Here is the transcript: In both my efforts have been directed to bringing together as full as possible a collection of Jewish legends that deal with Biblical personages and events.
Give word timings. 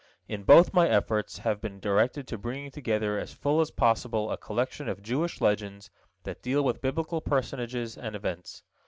In 0.27 0.45
both 0.45 0.73
my 0.73 0.89
efforts 0.89 1.37
have 1.37 1.61
been 1.61 1.79
directed 1.79 2.27
to 2.27 2.37
bringing 2.39 2.71
together 2.71 3.19
as 3.19 3.33
full 3.35 3.61
as 3.61 3.69
possible 3.69 4.31
a 4.31 4.35
collection 4.39 4.89
of 4.89 5.03
Jewish 5.03 5.39
legends 5.41 5.91
that 6.23 6.41
deal 6.41 6.63
with 6.63 6.81
Biblical 6.81 7.21
personages 7.21 7.99
and 7.99 8.15
events. 8.15 8.63